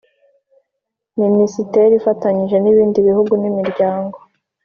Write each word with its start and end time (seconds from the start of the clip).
Minisiteri 1.21 1.93
ifatanya 1.99 2.55
n 2.59 2.65
ibindi 2.71 2.97
bihugu 3.07 3.31
n 3.41 3.43
imiryango 3.49 4.17